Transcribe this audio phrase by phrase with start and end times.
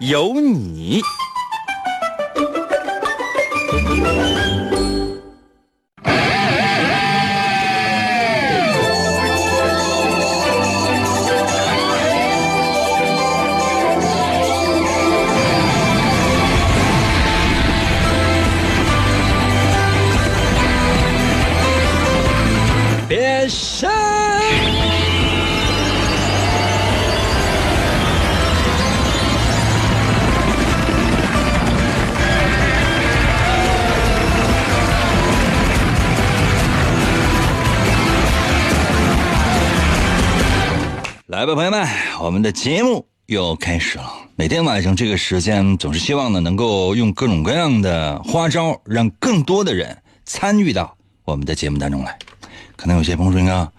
[0.00, 1.02] 有你。
[41.48, 41.88] 吧，朋友们，
[42.20, 44.12] 我们的节目又开始了。
[44.36, 49.96] 每天晚上这个时间，总是希望呢能够用各种各样的花招，让更多的人
[50.26, 52.18] 参与到我们的节目当中来。
[52.76, 53.72] 可能有些朋友说：“哥，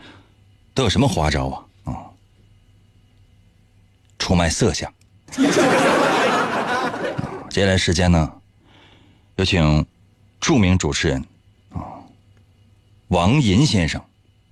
[0.74, 1.62] 都有什么花招啊？”
[1.94, 1.94] 啊、
[4.18, 4.92] 出卖色相。
[7.52, 8.32] 接下来时间呢，
[9.36, 9.86] 有请
[10.40, 11.24] 著名主持人
[11.72, 12.02] 啊
[13.10, 14.02] 王银先生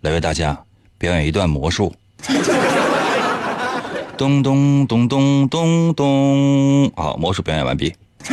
[0.01, 0.63] 来为大家
[0.99, 1.95] 表演一段魔术。
[4.17, 7.93] 咚咚咚咚咚咚，好，魔术表演完毕。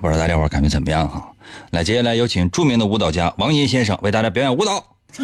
[0.00, 1.24] 不知道大家伙感觉怎么样哈？
[1.70, 4.84] 来，接下来有请著名的舞蹈家王银先生为大家表演舞蹈。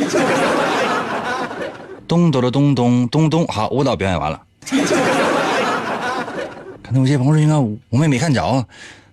[2.06, 4.40] 咚咚的咚咚咚咚，好，舞蹈表演完了。
[6.80, 8.64] 可能有些朋友：“应该我们也没看着啊。”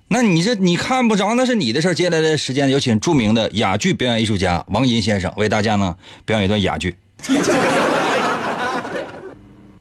[0.08, 1.96] 那你这你看不着，那是你的事儿。
[1.96, 5.96] 接下来的时间，有请著名的哑剧表演艺术家王银先生为大家呢
[6.26, 6.96] 表演一段哑剧。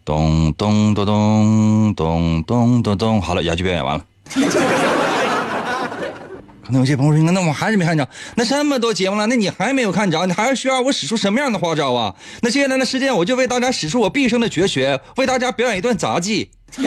[0.04, 4.04] 咚咚咚咚咚咚咚咚，好了，哑剧表演完了。
[6.66, 8.08] 可能有些朋友说：“那我还是没看着。
[8.36, 10.24] 那这么多节目了，那你还没有看着？
[10.24, 12.14] 你还需要我使出什么样的花招啊？
[12.40, 16.50] 那接下来的时间，我就为大家使出我毕生的绝学，为大家表演一段杂技。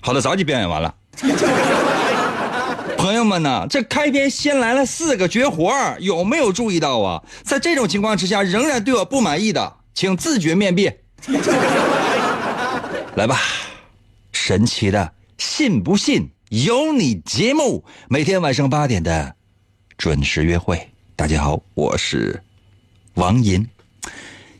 [0.00, 0.94] 好的，杂技表演完了。
[2.96, 7.22] 朋友们呢，这开篇先来了四个绝活有没有注意到啊？
[7.44, 10.88] 在这种情况之下，仍然对我不满意的，请自觉面壁。
[13.16, 13.36] 来吧，
[14.30, 19.34] 神奇的，信不信由你节目，每天晚上八点的
[19.96, 20.88] 准时约会。
[21.16, 22.40] 大家好，我是
[23.14, 23.68] 王银。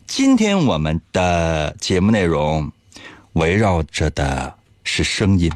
[0.08, 2.72] 今天我们的节目内容
[3.34, 5.48] 围绕着的是声音。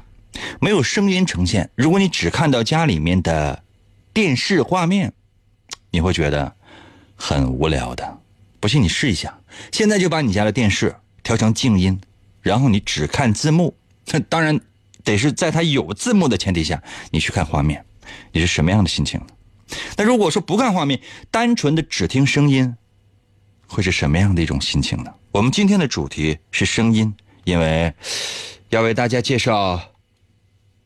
[0.61, 3.61] 没有声音呈现，如果你只看到家里面的
[4.13, 5.13] 电视画面，
[5.91, 6.55] 你会觉得
[7.17, 8.22] 很无聊的。
[8.63, 9.41] 不信你试一下，
[9.73, 12.01] 现在就把你家的电视调成静音，
[12.43, 13.77] 然后你只看字幕。
[14.31, 14.61] 当然，
[15.03, 16.81] 得是在它有字幕的前提下，
[17.11, 17.85] 你去看画面，
[18.31, 19.27] 你是什么样的心情呢？
[19.97, 22.77] 那如果说不看画面，单纯的只听声音，
[23.67, 25.13] 会是什么样的一种心情呢？
[25.33, 27.13] 我们今天的主题是声音，
[27.43, 27.93] 因为
[28.69, 29.83] 要为大家介绍。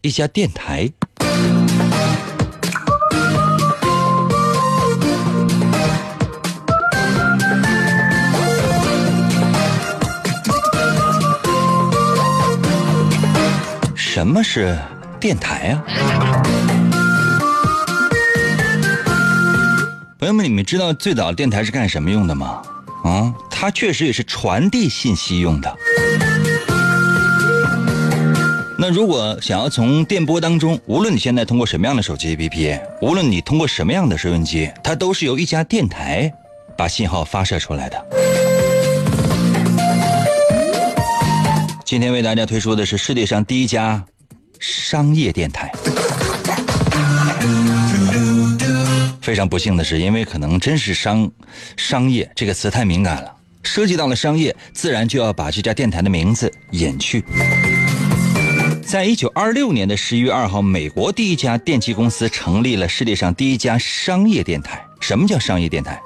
[0.01, 0.91] 一家电台。
[14.17, 14.75] 什么是
[15.21, 15.85] 电台啊？
[20.19, 22.63] 朋友们，你们知道最早电台是干什么用的吗？
[23.05, 25.77] 啊，它确实也是传递信息用的。
[28.79, 36.33] 那如果想要从电波当中，无论你现在通过什么样的手机 APP，无论你通过什么样的收音机，它都是由一家电台
[36.75, 38.26] 把信号发射出来的。
[41.87, 44.05] 今天为大家推出的是世界上第一家
[44.59, 45.71] 商业电台。
[49.23, 51.31] 非常不幸的是，因为可能真是商
[51.77, 57.25] 商业这个词太敏感了，涉及到了商业，自然就要把这家电台的名字隐去。
[58.85, 64.85] 在一九二六年的十一月二号，美国第一家电器公司成立了世界上第一家商业电台。
[64.99, 66.03] 什么叫商业电台？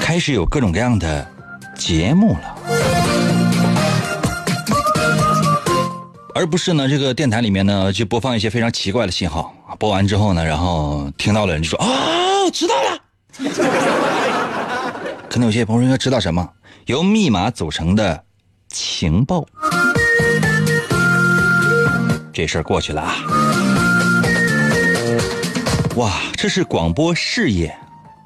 [0.00, 1.28] 开始有各种各样的
[1.76, 2.56] 节目了，
[6.34, 9.54] 而不是呢这个电台里面呢就播放一些非常奇怪的信号。
[9.78, 12.98] 播完之后呢，然后听到了人就说：“哦，知道了。”
[15.28, 16.48] 可能有些朋友应该知道什么？
[16.86, 18.24] 由密码组成的
[18.68, 19.46] 情报。
[22.32, 23.16] 这事儿过去了啊。
[25.96, 27.76] 哇，这是广播事业，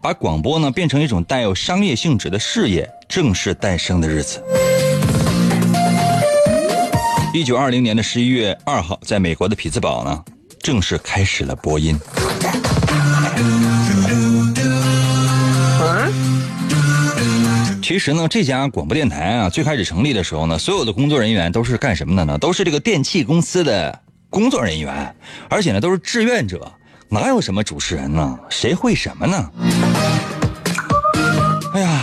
[0.02, 4.42] 把广播呢变成一种带有商业性质的事业正式诞生的日子。
[7.34, 10.24] 一九二零年的十一月二号，在美国的匹兹堡呢，
[10.60, 11.98] 正式开始了播音。
[17.82, 22.38] 其实呢，这家广播电台啊，最开始成立的时候呢，所有的工作人员都是干什么的呢？
[22.38, 24.00] 都是这个电器公司的
[24.30, 25.12] 工作人员，
[25.50, 26.72] 而且呢都是志愿者，
[27.08, 28.38] 哪有什么主持人呢？
[28.48, 29.50] 谁会什么呢？
[31.74, 32.00] 哎呀，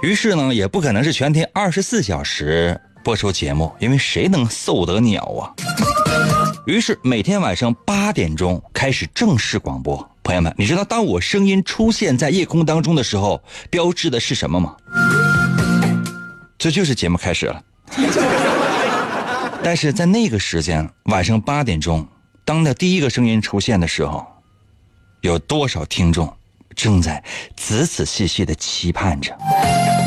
[0.00, 5.52] 于是呢，也不可能是全天二十四小时播出节目，因为谁能受得了啊？
[6.66, 10.10] 于是每天晚上八点钟开始正式广播。
[10.22, 14.74] 朋友们，你知道当我声音出现在夜空当中的时候，标志的是什么吗？
[16.56, 17.62] 这就是节目开始了。
[19.62, 22.08] 但是在那个时间，晚上八点钟，
[22.42, 24.26] 当那第一个声音出现的时候，
[25.20, 26.34] 有多少听众
[26.74, 27.22] 正在
[27.54, 29.36] 仔仔细细的期盼着？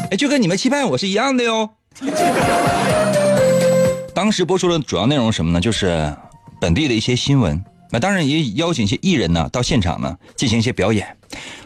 [0.10, 1.77] 哎，就跟你们期盼我是一样的哟。
[4.14, 5.62] 当时播出的主要内容什么呢？
[5.62, 6.12] 就是
[6.60, 7.64] 本地的一些新闻。
[7.90, 11.16] 那当然也邀请一些艺人呢到现场呢进行一些表演，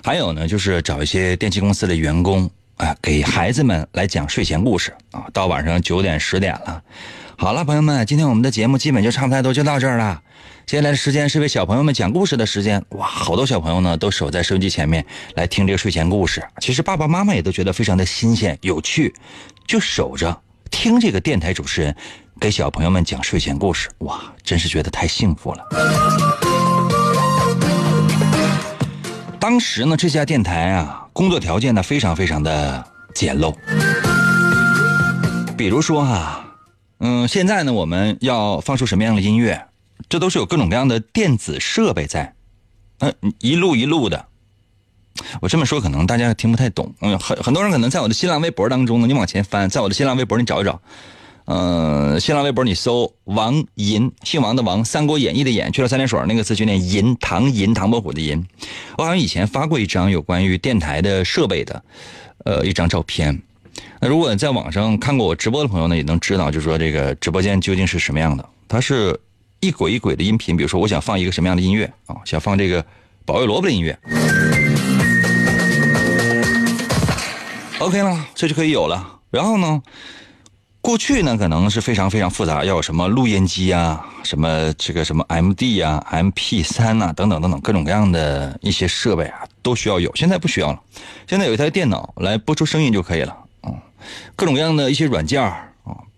[0.03, 2.47] 还有呢就是找一些电器公司的员工
[2.77, 5.25] 啊给孩子们来讲睡前故事啊。
[5.33, 6.83] 到晚上九点十点了，
[7.37, 10.21] 好了，朋友们，今天我们的节目基本就差不太多，就到这儿了。
[10.67, 12.85] 接下来的时间是为小朋友们讲故事的时间。
[12.89, 15.03] 哇，好多小朋友呢都守在收音机前面
[15.33, 16.43] 来听这个睡前故事。
[16.59, 19.11] 其实爸爸妈妈也都觉得非常的新鲜有趣，
[19.65, 21.95] 就守着听这个电台主持人。
[22.39, 25.63] 给小朋友们讲睡前故事，哇，真是觉得太幸福了。
[29.39, 33.53] 当时呢，这家电台啊，工作条件呢非常非常的简陋。
[35.55, 36.43] 比如说哈，
[36.99, 39.67] 嗯，现在呢我们要放出什么样的音乐，
[40.09, 42.33] 这都是有各种各样的电子设备在，
[42.99, 44.25] 嗯，一路一路的。
[45.41, 50.79] 我这么说可能大家听不太懂，嗯，很很多人可能在我的新浪微博当中呢，你往前翻，在我的新浪微博你找一找。
[51.45, 58.45] 嗯，新浪微博你搜王银，姓王的王，《三国演义》的演，去了三点水那个字就念银，唐银，唐伯虎的银。
[58.97, 61.83] 我好像以前发过一张有关于电台的设备的，
[62.45, 63.41] 呃，一张照片。
[63.99, 68.47] 那如果在网上看过我直播的朋友呢，也能知道，就是说这个直播间究竟是什么样的。
[68.67, 69.19] 它是
[69.59, 72.85] 一轨一轨的音频，比如说我想放一个什么样的音乐啊，想放这个
[73.25, 73.97] 保卫萝卜的音乐
[77.81, 79.19] ，OK 了，这就可以有了。
[79.31, 79.81] 然后呢？
[80.83, 90.11] 过去呢，可能是非常非常复杂，要有什么录音机啊，什么这个什么 M D 啊、M P 三呐，等等等等，各种各样的一些设备啊，都需要有。
[90.15, 90.81] 现在不需要了，
[91.27, 93.37] 现在有一台电脑来播出声音就可以了。
[93.61, 93.79] 嗯，
[94.35, 95.69] 各种各样的一些软件啊，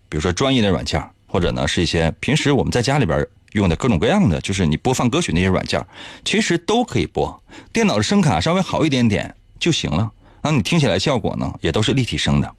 [0.08, 5.86] 比如说专业的软件，或者呢是一些平时我们在家里边用的各种各样的，就是你播放歌曲那些软件，
[6.24, 7.44] 其实都可以播。
[7.74, 10.10] 电脑的声卡稍微好一点点就行了，
[10.44, 12.56] 那你听起来效果呢也都是立体声的。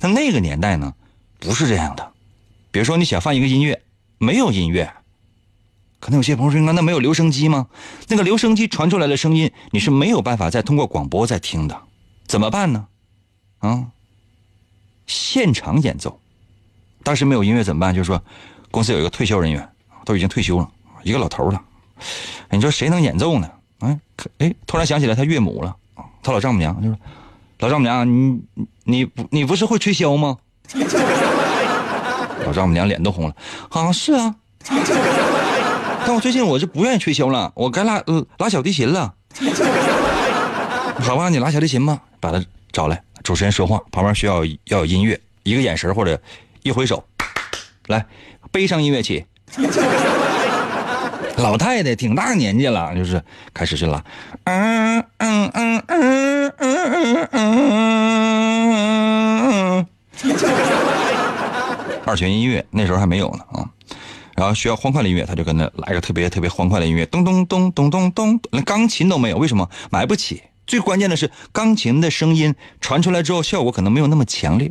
[0.00, 0.92] 但那个年代呢？
[1.40, 2.12] 不是这样的，
[2.72, 3.80] 比如说你想放一个音乐，
[4.18, 4.92] 没有音乐，
[6.00, 7.68] 可能有些朋友说：“那没有留声机吗？
[8.08, 11.80] 那个留声机传出来的声音，你是没有办法再通过广播再听的，
[12.26, 12.88] 怎么办呢？
[13.60, 13.86] 啊，
[15.06, 16.20] 现场演奏。
[17.04, 17.94] 当时没有音乐怎么办？
[17.94, 18.20] 就是说，
[18.72, 19.68] 公司有一个退休人员，
[20.04, 20.68] 都已经退休了，
[21.04, 21.62] 一个老头了。
[22.50, 23.48] 你说谁能演奏呢？
[23.78, 24.00] 哎，
[24.38, 25.76] 哎，突然想起来他岳母了，
[26.22, 26.98] 他老丈母娘就说
[27.60, 28.40] ：“老丈母娘，你
[28.84, 30.36] 你不你不是会吹箫吗？”
[32.46, 33.34] 老丈母娘脸都红了，
[33.70, 34.34] 啊是啊，
[36.06, 38.02] 但我最近我就不愿意吹箫了，我该拉
[38.38, 39.14] 拉小提琴了。
[41.00, 43.02] 好吧，你拉小提琴吧，把他找来。
[43.22, 46.20] 主持人说话，旁边需要要有音乐，一个眼神或者
[46.62, 47.04] 一挥手，
[47.88, 48.06] 来，
[48.50, 49.24] 悲伤音乐起。
[51.38, 53.22] 老太太挺大年纪了，就是
[53.54, 54.04] 开始去拉，
[54.44, 58.70] 嗯嗯嗯嗯嗯嗯嗯
[59.80, 59.86] 嗯。
[62.04, 63.70] 二泉音乐那时候还没有呢啊，
[64.34, 70.42] 然后需要欢快的音乐，他就跟那来个特别特别欢快的音乐，咚咚咚咚咚咚，连钢琴都没有，为什么买不起？
[70.66, 74.66] 最关键的是钢琴的声音传出来之后，效果可能没有那么强烈，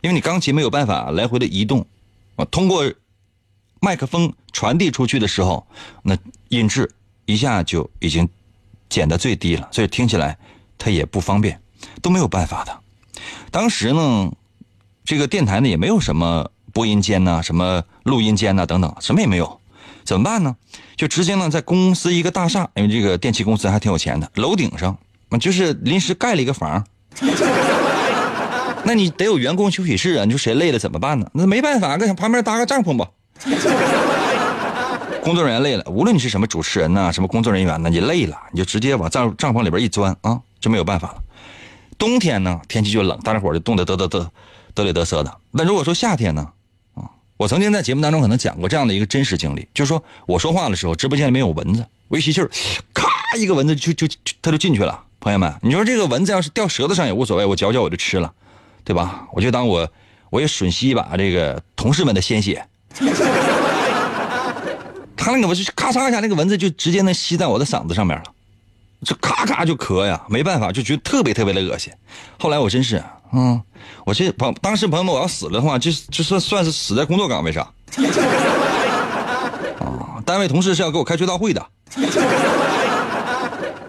[0.00, 1.86] 因为你钢琴没有办法来回的移动，
[2.36, 2.84] 啊，通过
[3.80, 5.66] 麦克风传递出去的时候，
[6.02, 6.16] 那
[6.48, 6.90] 音质
[7.24, 8.28] 一下就已经
[8.88, 10.38] 减到最低了，所以听起来
[10.78, 11.60] 它也不方便，
[12.00, 12.80] 都没有办法的。
[13.50, 14.30] 当时呢。
[15.08, 19.60] 这个电台呢也没有什么播音间呐，什么录音间呐等等，什么也没有，
[20.02, 20.56] 怎么办呢？
[20.96, 24.98] 就直接呢在公司一个大厦，因为这个电器公司还挺有钱的，楼顶上，
[25.38, 26.84] 就是临时盖了一个房。
[28.82, 31.30] 那你得有员工休息室啊，你说谁累了怎么办呢？
[31.34, 33.08] 那没办法，搁旁边搭个帐篷吧。
[35.22, 41.22] 工作人员累了，无论你是什么主持人呐、什么工作人员呢，你累了，你就直接往帐帐篷里边一钻啊，就没有办法了。
[41.98, 44.30] 冬天呢，天气就冷，大家伙就冻得得得得
[44.74, 45.36] 得里得瑟的。
[45.50, 46.48] 那如果说夏天呢，
[46.94, 52.48] 啊，我曾经在节目当中可能讲过这样的一个真实经历，就是说我说话的时候，直播间里面有蚊子，我一吸气儿，
[52.94, 55.02] 咔，一个蚊子就就就它就进去了。
[55.18, 58.32] 朋友们，你说这个蚊子要是掉舌头上也无所谓，我嚼嚼我就吃了，
[58.84, 59.26] 对吧？
[59.32, 59.90] 我就当我
[60.30, 62.64] 我也吮吸一把这个同事们的鲜血。
[65.16, 68.24] 他那个蚊子咔嚓一下，那个蚊子就直接能吸在我的嗓子上面了，
[69.04, 71.92] 就咔咔就咳呀，没办法，就觉得特别特别的恶心。
[72.38, 73.60] 后来我真是，嗯，
[74.04, 77.64] 我这朋当时朋友们我要死了的话，就就算算是死在工作岗位上。
[79.80, 81.66] 啊，单位同事是要给我开追悼会的。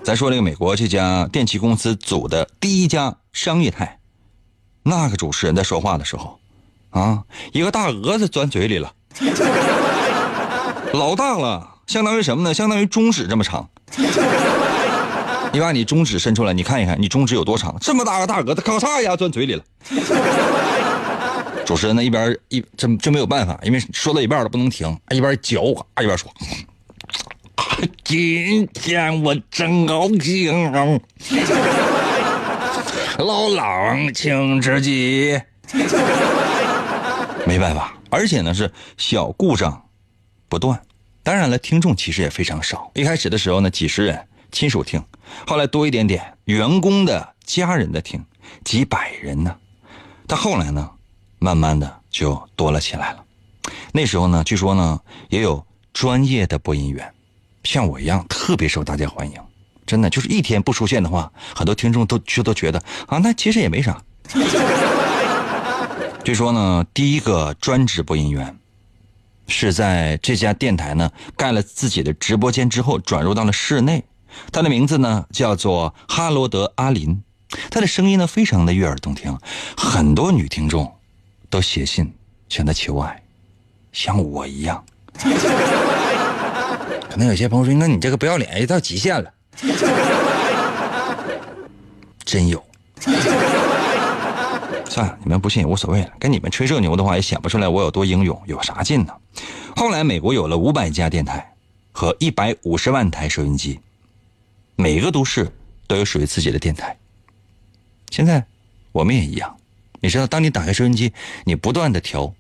[0.04, 4.00] 咱说这个美国这家电器公司组的第一家商业台，
[4.82, 6.40] 那个主持人在说话的时候，
[6.90, 8.94] 啊，一个大蛾子钻嘴里了。
[10.94, 12.54] 老大了，相当于什么呢？
[12.54, 13.68] 相当于中指这么长。
[15.54, 17.76] 你把你中指伸出来，你看一看，你中指有多长？
[17.82, 19.64] 这么大个大蛾子，咔嚓一下钻嘴里了。
[21.66, 26.32] 主持人呢一边一真真没有办法，因为说到一半了不能停，一边嚼啊一边说
[28.06, 30.72] ：“今天我真高兴，
[33.20, 35.42] 老狼请吃鸡。”
[37.46, 39.90] 没办法，而且呢是小故障
[40.50, 40.82] 不断。
[41.24, 42.90] 当然了，听众其实也非常少。
[42.96, 45.04] 一开始的时候呢，几十人亲属听，
[45.46, 48.24] 后来多一点点，员工的家人的听，
[48.64, 49.56] 几百人呢。
[50.26, 50.90] 但后来呢，
[51.40, 53.24] 慢慢的就多了起来了。
[53.92, 55.00] 那时候呢，据说呢，
[55.30, 57.14] 也有专业的播音员，
[57.64, 59.38] 像我一样特别受大家欢迎。
[59.86, 64.02] 真的，就是一天不出现的话，很多听众都就都觉得啊，那其实也没啥。
[66.28, 68.54] 据说呢，第一个专职播音员。
[69.48, 74.04] 是在这家电台呢盖了自己的直播间之后，转入到了室内。
[74.52, 77.24] 他的名字呢叫做哈罗德·阿林，
[77.72, 79.38] 他的声音呢非常的悦耳动听，
[79.78, 80.94] 很多女听众
[81.50, 82.14] 都写信
[82.50, 83.24] 向他求爱，
[83.94, 84.84] 像我一样。
[87.10, 89.32] 可能有些朋友说：“那你这个不要脸也到极限了。”
[92.26, 92.62] 真有。
[94.90, 96.10] 算了，你们不信也无所谓了。
[96.20, 99.14] 跟你们吹这牛的话，也显不出来我有多英勇，有啥劲呢？
[99.76, 101.54] 后来，美国有了五百家电台
[101.92, 103.80] 和一百五十万台收音机，
[104.76, 105.52] 每个都市
[105.88, 106.98] 都有属于自己的电台。
[108.10, 108.46] 现在
[108.92, 109.56] 我们也一样，
[110.00, 111.14] 你知道，当你打开收音机，
[111.44, 112.34] 你不断的调，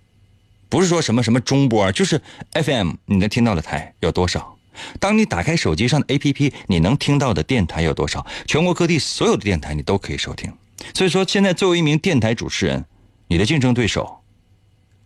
[0.69, 2.21] 不是说什么什么中波，就是
[2.53, 4.57] FM，你能听到的台有多少？
[4.99, 8.25] 当你打开手机上的 APP，你能听到的电台有多少？
[8.45, 10.53] 全国各地所有的电台你都可以收听。
[10.93, 12.85] 所以说，现在作为一名电台主持人，
[13.27, 14.21] 你的竞争对手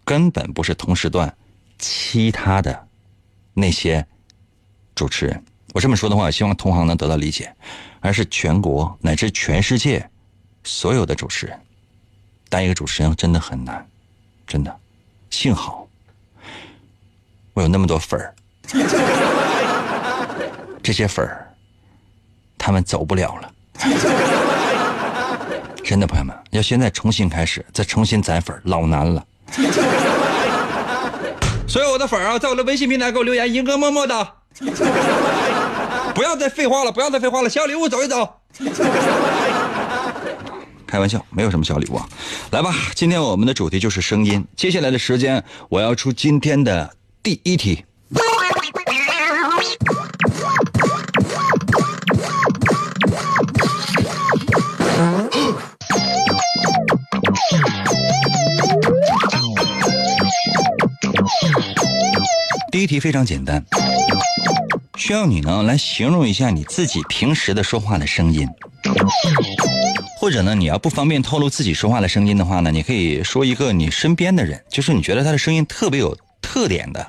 [0.04, 1.34] 根本不是同时段
[1.78, 2.88] 其他的
[3.54, 4.06] 那些
[4.94, 5.44] 主持人。
[5.74, 7.56] 我这么说的话，希望同行能得到理解，
[8.02, 10.10] 而是全国乃至全世界
[10.64, 11.58] 所有的主持人。
[12.50, 13.88] 当一个主持人真的很难，
[14.46, 14.80] 真的。
[15.30, 15.88] 幸好
[17.54, 18.36] 我有那么多粉儿，
[20.84, 21.48] 这些粉儿
[22.58, 23.54] 他们走不了了。
[25.84, 29.26] 真的，朋友们，要现在重新开始，再重新攒粉，老难了。
[31.68, 34.36] 所有我的粉啊，在我的微信平台给我留言，一哥么么哒。
[36.14, 38.30] 不要再废话了，不要再废话了，小礼物走一走。
[40.86, 41.96] 开玩笑，没有什么小礼物。
[41.96, 42.08] 啊。
[42.52, 44.46] 来吧，今天我们的主题就是声音。
[44.56, 47.86] 接下来的时间，我要出今天的第一题。
[62.82, 63.64] 第一题非常简单，
[64.96, 68.50] 需要你呢来形容一下你自己平时的说话的声音，
[70.18, 77.06] 或者呢你要不方便透露自己说话的声音的话呢，你可以说一个你身边的人，就是你觉得他的声音特别有特点的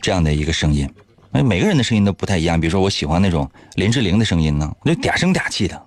[0.00, 0.88] 这样的一个声音。
[1.32, 5.82] 每个人的声音都不太一样，比如说我喜欢那种林志玲的声音呢，就嗲声嗲气的，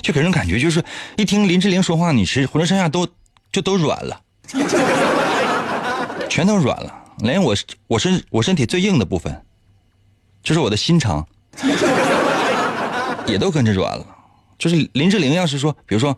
[0.00, 0.80] 就给人感觉就是
[1.16, 3.04] 一听林志玲说话，你是浑身上下都
[3.50, 4.20] 就都软了，
[6.28, 6.98] 全都软了。
[7.22, 7.54] 连我
[7.86, 9.42] 我身我身体最硬的部分，
[10.42, 11.26] 就是我的心肠，
[13.26, 14.06] 也都跟着软了。
[14.58, 16.16] 就是林志玲要是说，比如说，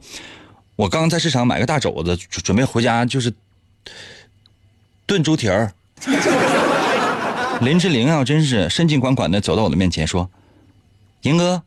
[0.77, 3.33] 我刚在市场买个大肘子，准备回家就是
[5.07, 5.73] 炖猪蹄儿。
[7.61, 10.29] 林志玲要真是深情款款的走到我的面前说
[11.23, 11.63] ：“银哥，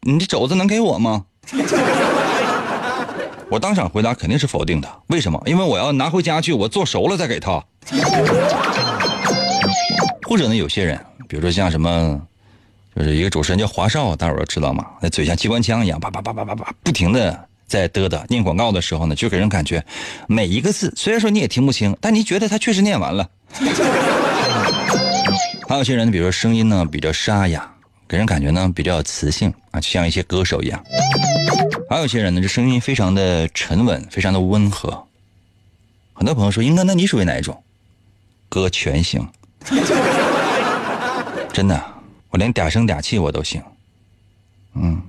[0.00, 1.26] 你这肘子能给我吗？”
[3.48, 5.02] 我当场回答肯定是否定的。
[5.08, 5.40] 为什么？
[5.46, 7.64] 因为我要拿回家去，我做熟了再给他。
[10.28, 10.98] 或者呢，有些人，
[11.28, 12.20] 比如说像什么，
[12.96, 19.84] 就是一个主持人叫华少，大伙儿都知道嘛，那嘴像机关枪一样，叭叭叭叭叭叭，不停的在嘚嘚念广告的时候呢，就给人感觉
[20.26, 23.28] 每一个字虽然说你也听不清，但你觉得他确实念完了。
[25.68, 27.70] 还有些人，比如说声音呢比较沙哑，
[28.08, 30.82] 给人感觉呢比较有磁性啊，就像一些歌手一样。
[31.90, 35.06] 还有些人呢，这声音非常的沉稳，非常的温和。
[36.14, 37.62] 很多朋友说，英哥，那你属于哪一种？
[38.52, 39.26] 歌全行，
[41.54, 41.82] 真的，
[42.28, 43.62] 我连嗲声嗲气我都行。
[44.74, 45.00] 嗯，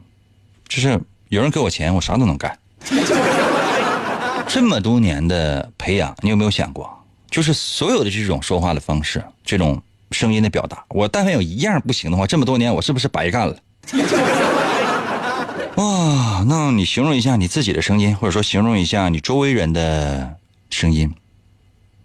[0.69, 0.97] 就是
[1.27, 2.57] 有人给我钱，我啥都能干。
[4.47, 6.89] 这么多年的培养，你有没有想过，
[7.29, 9.81] 就是所有的这种说话的方式，这种
[10.11, 13.57] 声音的表达，我但凡有一样不行的话，这么多年我是不是白干了？
[15.75, 20.33] 哇，那你形容一下你自己的声音，或者说形容一下你周围人的
[20.69, 21.13] 声音，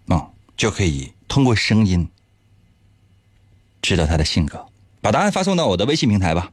[0.09, 0.27] 啊，
[0.57, 1.13] 就可以。
[1.29, 2.09] 通过声音
[3.81, 4.65] 知道他的性格，
[4.99, 6.51] 把答案发送到我的微信平台吧。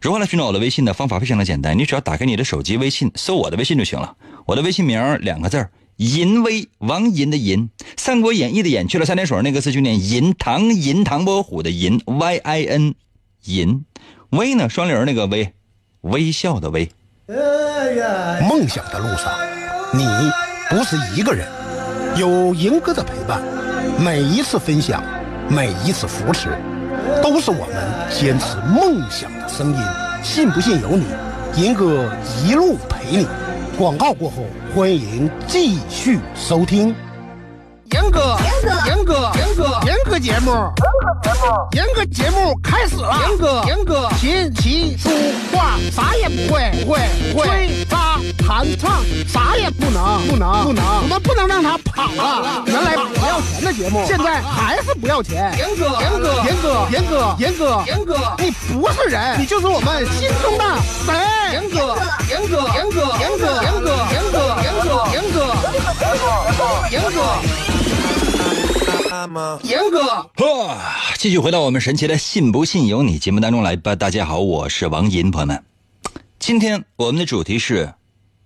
[0.00, 4.16] 如何来寻找我的微信的方法非常的简单，你只要打开你的手机微信，搜我的微信就行了。
[4.46, 12.94] 我的微信名两个字儿：银威，王银的银，《三国演义》的演去了三点水那个字就念银，唐银唐伯虎的银，Y I N，
[13.44, 13.84] 银，
[14.30, 15.54] 威呢双零那个威，
[16.00, 16.90] 微笑的微。
[18.48, 19.32] 梦想的路上，
[19.94, 20.04] 你
[20.68, 21.48] 不是一个人，
[22.18, 23.63] 有银哥的陪伴。
[23.98, 25.02] 每一次分享，
[25.48, 26.48] 每一次扶持，
[27.22, 27.76] 都是我们
[28.10, 29.78] 坚持梦想的声音。
[30.22, 31.04] 信不信由你，
[31.56, 32.10] 银哥
[32.44, 33.26] 一路陪你。
[33.78, 36.94] 广告过后，欢迎继续收听。
[37.92, 40.50] 严哥，严哥，严哥，严哥，严哥节目，
[41.72, 43.20] 严哥节目节目开始了。
[43.28, 45.08] 严哥，严哥，琴棋书
[45.52, 47.00] 画啥也不会，不会，
[47.32, 47.86] 不会，
[48.32, 52.62] 弹唱啥也不能，不能，不能，我们不能让他跑了。
[52.66, 55.54] 原来不要钱的节目，现在还是不要钱。
[55.58, 60.64] 严哥，严哥，严哥，严哥，严哥，严哥，你不是人，你就是我们心中的
[61.04, 61.14] 神。
[61.52, 61.96] 严哥，
[62.28, 65.38] 严哥，严哥，严哥，严哥，严哥，严哥，严哥，
[66.90, 67.18] 严哥。
[69.62, 70.00] 严哥，
[70.36, 70.76] 呵，
[71.16, 73.96] 继续回到我们神奇的“信不信由你”节目当中来吧。
[73.96, 75.64] 大家好，我是王银，朋友们，
[76.38, 77.94] 今天我们的主题是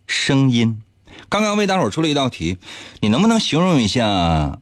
[0.08, 0.82] 声音。
[1.28, 2.58] 刚刚为大伙儿出了一道题，
[3.00, 4.58] 你能不能形容一下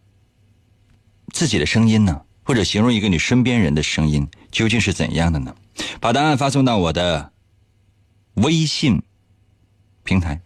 [1.32, 2.20] 自己的声音呢？
[2.44, 5.54] 或者形容一个你身边人的声音究竟是怎样的呢？
[6.00, 7.32] 把答案发送到我的
[8.34, 9.02] 微信
[10.04, 10.40] 平台。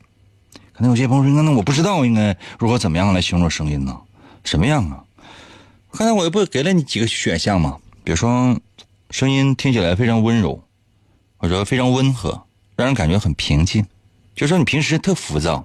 [0.73, 4.01] 可能有些朋友说：“那我不知道应该如何怎么样来形容声音呢？
[4.45, 5.05] 什么样啊？”
[5.93, 7.79] 刚才我不给了你几个选项吗？
[8.03, 8.59] 比如说，
[9.11, 10.63] 声音听起来非常温柔，
[11.37, 13.85] 或者说非常温和，让人感觉很平静。
[14.41, 15.63] 就说你平时特浮躁，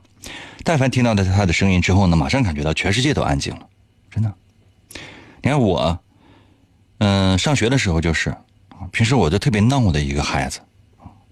[0.66, 3.62] 但凡听到的他的声音之后呢，马上感觉到全世界都安静了，
[4.12, 4.30] 真的。
[5.42, 5.98] 你看我，
[6.98, 8.36] 嗯，上学的时候就是，
[8.92, 10.60] 平时我就特别闹的一个孩子。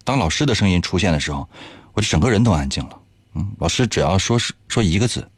[0.05, 1.45] 当老师的声音出现的时候，
[1.91, 2.97] 我就整个人都安静了。
[3.33, 5.29] 嗯，老师只要说是说一个字，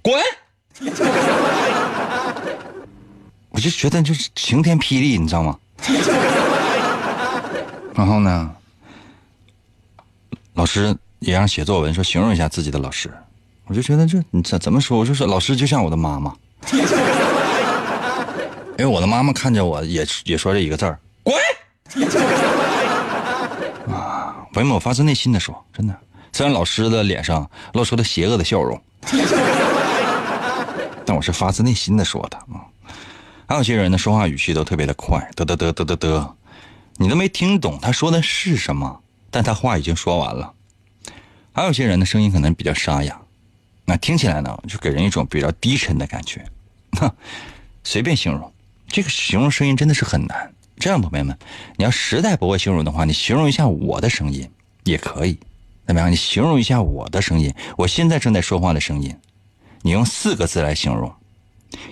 [0.00, 0.14] 滚。
[3.50, 5.58] 我就觉得就是晴天霹雳，你知道吗？
[7.96, 8.54] 然后呢，
[10.58, 13.08] 老师也让写作文，说形容一下自己的老师。
[13.66, 14.98] 我就觉得这你怎怎么说？
[14.98, 16.34] 我就说老师就像我的妈妈，
[18.76, 21.36] 因为我的妈妈看着我也也说这一个字儿，滚！
[23.86, 25.96] 啊，朋友们，我发自内心的说，真的，
[26.32, 28.82] 虽然老师的脸上露出了邪恶的笑容，
[31.06, 32.66] 但我是发自内心的说的啊。
[33.46, 36.28] 还有些人呢，说话语气都特别的快，嘚嘚嘚嘚嘚嘚，
[36.96, 38.98] 你都没听懂他说的是什么，
[39.30, 40.52] 但他话已经说完了。
[41.52, 43.20] 还有些人的声音可能比较沙哑，
[43.84, 46.44] 那听起来呢，就给人一种比较低沉的感觉。
[46.92, 47.10] 哼，
[47.84, 48.52] 随便形容，
[48.86, 50.52] 这个形容声音真的是很难。
[50.78, 51.36] 这样，朋友们，
[51.76, 54.48] 你要实在不会形容的话，你形容一下我的声音
[54.84, 55.38] 也可以。
[55.86, 56.10] 怎么样？
[56.10, 59.16] 你形容一下我的声音，我现在正在说话的声音，
[59.82, 61.12] 你用四个字来形容，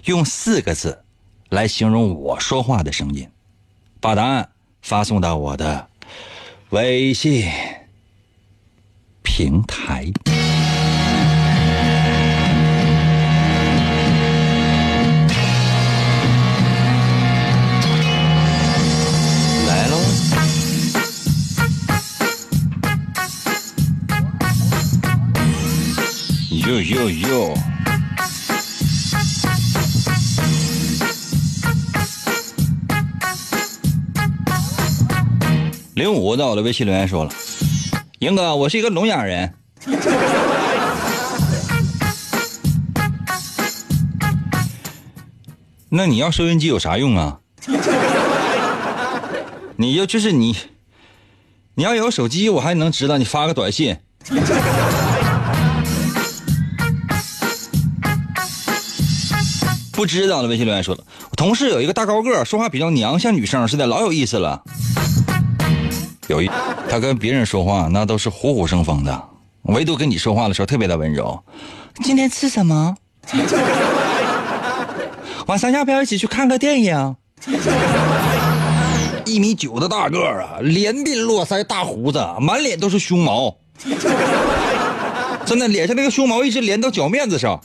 [0.05, 1.03] 用四个字。
[1.51, 3.31] 来形容我说话的声音，
[4.01, 4.49] 把答案
[4.83, 5.88] 发送到我的
[6.71, 7.49] 微信
[9.23, 10.11] 平台。
[19.69, 19.97] 来喽！
[26.51, 27.76] 哟哟哟！
[35.97, 37.33] 零五在我的微信留言说了
[38.21, 39.55] ：“英哥，我是一个聋哑人。
[45.89, 47.39] 那你要收音机有啥用啊？
[49.77, 50.55] 你要就是你，
[51.77, 53.97] 你要有手机，我还能知道你发个短信。
[59.93, 64.63] 不知道的微信留言说了，我同事有一个大高个，说话比较娘，像女生似的，老有意思了。
[66.29, 66.51] 有一，
[66.89, 69.23] 他跟别人说话那都是虎虎生风的，
[69.62, 71.43] 唯独跟你说话的时候特别的温柔。
[72.03, 72.95] 今天吃什么？
[75.47, 77.17] 晚上要不要一起去看个电影？
[79.25, 83.57] 一米九的大个儿啊，连鬓络腮，大胡子，满脸都是胸毛，
[85.45, 87.61] 真的脸上那个胸毛一直连到脚面子上。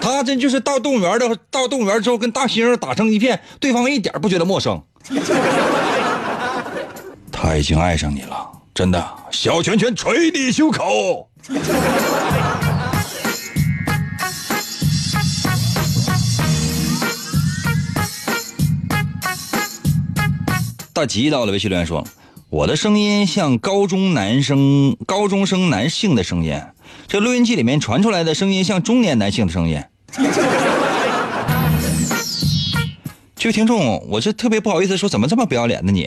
[0.00, 4.82] 他真就是到动物园的，到动物园之后跟大猩猩打成一片，对方一点不觉得陌生。
[7.42, 9.02] 他已经爱上你了，真的。
[9.30, 11.26] 小拳拳捶你胸口。
[20.92, 22.06] 大吉到了，微信留言说
[22.50, 26.60] ：“我的声音像高中男生、高中生男性的声音，
[27.08, 29.82] 这录音机里面传出来的声音像中年男性的声音。”
[33.34, 35.90] 这位听众，我是特别不好意思说，怎么这么不要脸呢？
[35.90, 36.06] 你，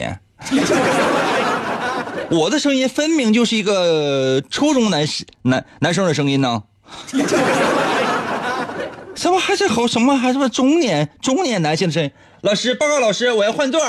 [2.34, 5.06] 我的声音分明就是一个初中男
[5.42, 6.64] 男男生的声音呢。
[9.14, 12.10] 什么还是好什么还是中年中年男性的声音？
[12.40, 13.80] 老师报告老师，我要换座。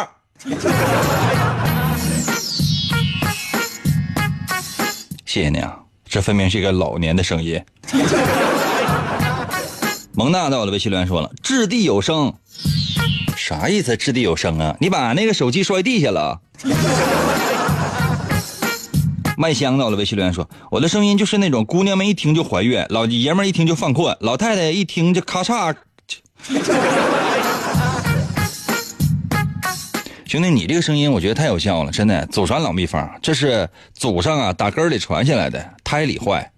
[5.25, 7.60] 谢谢你啊，这分明是一个老年的声音。
[10.13, 12.34] 蒙娜在我的微信留言说了：“掷地有声，
[13.36, 13.97] 啥意思？
[13.97, 14.77] 掷地有声啊？
[14.79, 16.39] 你把那个手机摔地下了。”
[19.38, 25.76] 麦香在我的微信留言说：“我的声音就是那种姑娘们一听就怀孕，老爷们一听就犯困，老太太一听就咔嚓。”
[30.26, 36.52] 兄弟，你这个声音我觉得太有效了，真的祖传老秘方，这是祖上啊打根里传下来的，胎里坏。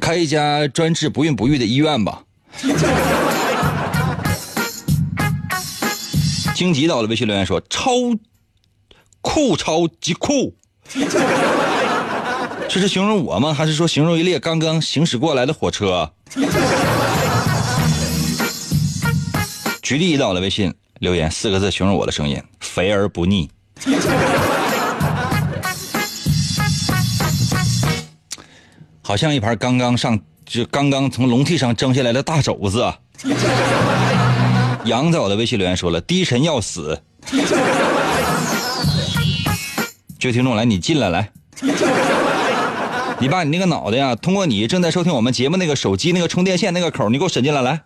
[0.00, 2.22] 开一家专治不孕不育的医院吧。
[6.54, 7.90] 荆棘到了微信留言说：“超
[9.24, 10.54] 酷，超级酷。
[12.68, 13.52] ”这是形容我吗？
[13.54, 16.10] 还是说形容一列刚刚行驶过来的火车？
[19.82, 23.50] 举例到了微信留言四个字形容我的声音：肥而不腻。
[29.02, 32.92] 好像一盘刚刚上就刚刚从笼屉上蒸下来的大肘子。
[34.84, 37.00] 杨在我的微信留言说了：“低沉要死。”
[40.24, 41.30] 这位听众来，你进来来，
[43.18, 47.82] 你把你那个脑袋呀，通过你正在收听我们节目那个手机那个充电线那个口，你给我伸进来来。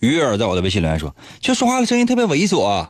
[0.00, 2.88] 鱼儿在我的微信留言说：“就说话的声音特别猥琐。”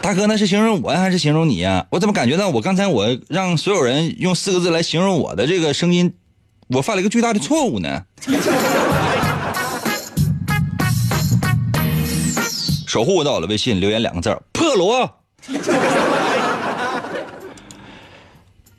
[0.00, 1.84] 大哥，那是形容我呀，还是形容你呀？
[1.90, 6.14] 我怎么感觉到我刚才我让所有人用四个字来形容我的这个声音，
[6.68, 8.02] 我犯了一个巨大的错误呢？
[12.86, 15.20] 守护到了微信留言两个字破锣。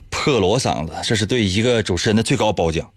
[0.09, 2.87] 破锣嗓子，这是对一个主持人的最高褒奖。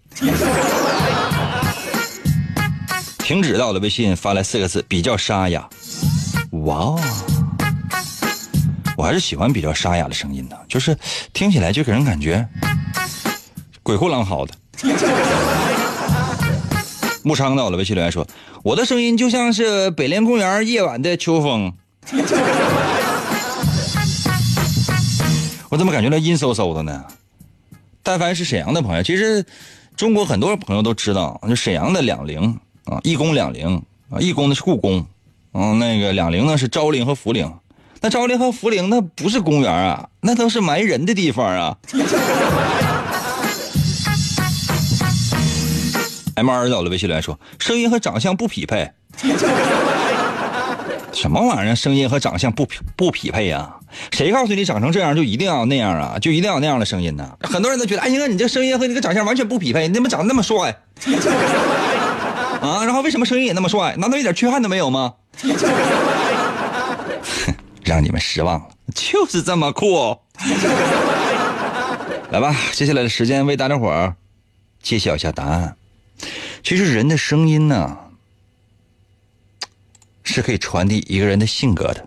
[3.19, 5.67] 停止到了微信发来四个字，比较沙哑。
[6.65, 7.01] 哇哦，
[8.95, 10.95] 我还是喜欢比较沙哑的声音的，就是
[11.31, 12.47] 听起来就给人感觉
[13.81, 14.53] 鬼哭狼嚎的。
[17.23, 18.27] 木昌到了微信留言说
[18.63, 21.73] ：“我的声音就像是北莲公园夜晚的秋风。”
[25.69, 27.05] 我怎么感觉到阴飕飕的呢？
[28.03, 29.45] 但凡是沈阳的朋友，其实
[29.95, 32.59] 中国很多朋友都知道，就沈阳的两陵。
[32.85, 35.05] 啊，一宫两陵啊，一宫的是故宫，
[35.53, 37.49] 嗯，那个两陵呢是昭陵和福陵。
[38.01, 41.77] 那昭陵和福陵那不是公园啊，那都是埋人的地方啊。
[46.35, 48.91] M 二到了微信来说，声音和长相不匹配。
[51.13, 51.75] 什么玩意儿？
[51.75, 53.75] 声音和长相不匹不匹配呀？
[54.11, 56.17] 谁告诉你长成这样就一定要那样啊？
[56.19, 57.37] 就一定要那样的声音呢？
[57.41, 60.75] 很多人都觉得，哎呀，你这声音和你个长相完全不匹配，你怎么长得那么帅？
[62.61, 63.95] 啊，然后为什么声音也那么帅？
[63.99, 65.13] 难道一点缺憾都没有吗？
[67.45, 67.53] 哼
[67.85, 68.65] 让你们失望了，
[68.95, 70.17] 就是这么酷。
[72.31, 74.15] 来吧，接下来的时间为大家伙儿
[74.81, 75.75] 揭晓一下答案。
[76.63, 77.97] 其实人的声音呢
[80.23, 82.05] 是可以传递一个人的性格的。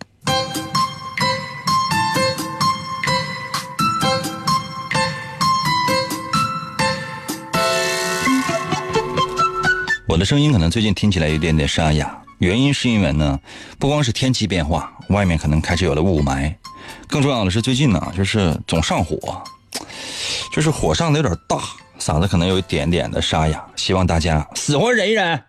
[10.09, 13.39] 我的声音可能最近听起来有点点沙哑原因是因为呢
[13.79, 16.55] 不光是天气变化外面可能开始有了雾霾
[17.07, 19.45] 更重要的是最近呢就是总上火
[20.51, 21.59] 就是火上的有点大
[21.99, 25.43] 嗓子可能有一点点的沙哑，希望大家死活忍一忍。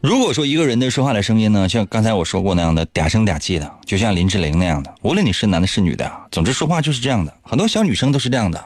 [0.00, 8.64] 如果说一个人的说话的声音呢，像刚才我说过那样的嗲声嗲气的，就像林志玲那样的，无论你是男的是女的，总之说话就是这样的，很多小女生都是这样的，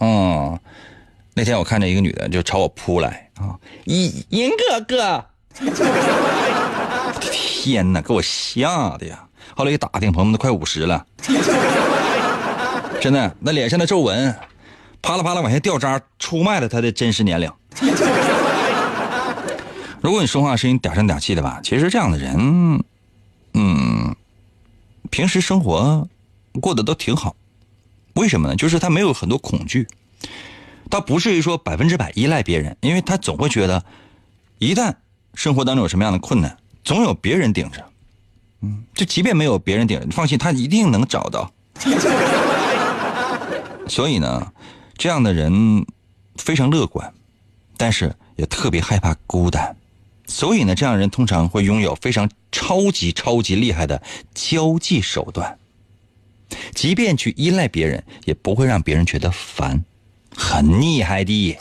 [0.00, 0.58] 嗯。
[1.34, 5.24] 那天我看着一个女的就朝我扑来啊，银银哥哥，
[7.18, 9.24] 天哪，给我吓的呀！
[9.56, 11.06] 后来一打听，朋友们都快五十了，
[13.02, 14.32] 真的，那脸上的皱纹，
[15.02, 17.50] 啪啦啪啦往下掉渣，出卖了他的真实年龄。
[20.00, 22.80] 如果你说话声音嗲声嗲气的吧，其实这样的人，
[23.54, 24.14] 嗯，
[25.10, 26.08] 平时生活
[26.60, 27.34] 过得都挺好，
[28.14, 28.54] 为什么呢？
[28.54, 29.88] 就是他没有很多恐惧。
[30.88, 33.84] 他不至于说百分之百依赖别人，因为他总会觉得，
[34.60, 34.94] 一旦
[35.34, 37.84] 生活当中有什么样的困难，总有别人顶着。
[38.60, 41.50] 嗯，就即便没有别人顶着，你放心，他一定能找到。
[43.92, 44.50] 所以呢，
[44.96, 45.84] 这样的人
[46.36, 47.12] 非常乐观，
[47.76, 49.76] 但是也特别害怕孤单。
[50.26, 54.02] 所以呢，这样人通常会拥有非常超级超级厉害的
[54.32, 55.58] 交际手段，
[56.72, 59.84] 即便去依赖别人，也不会让别人觉得烦。
[60.34, 61.58] 很厉害的。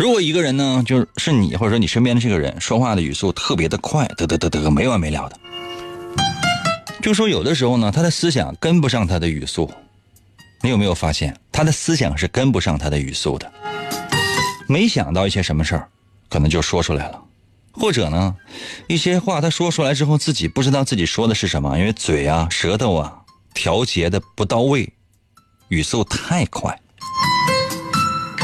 [0.00, 5.38] 如果一个人呢，就是是你或者说你身边的这个人说话的语速特别的快，得得得得没完没了的，
[7.00, 9.70] 就说有的时候呢，他的思想跟不上他的语速。
[10.60, 13.52] 你有没有发现，他的思想是跟不上他的语速的？
[14.66, 15.88] 没想到一些什么事儿，
[16.28, 17.22] 可能就说出来了，
[17.72, 18.36] 或者呢，
[18.88, 23.20] 一些话他说出来之后，自己不知道自己说的是什么，因为嘴啊、舌头啊
[23.54, 24.92] 调节的不到位。
[25.68, 26.80] 语速太快，